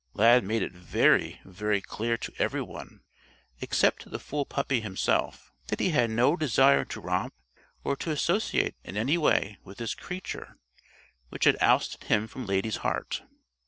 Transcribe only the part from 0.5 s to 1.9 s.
it very, very